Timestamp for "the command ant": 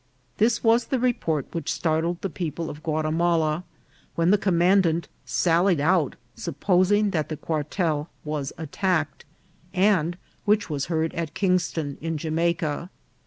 4.31-5.07